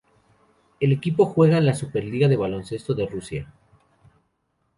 [0.79, 3.53] El equipo juega en la Superliga de baloncesto de Rusia.